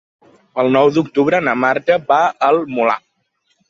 [0.63, 3.01] El nou d'octubre na Marta va al Molar.